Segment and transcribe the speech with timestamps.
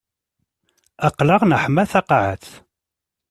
[1.07, 2.45] Aql-aɣ neḥma taqaƐet.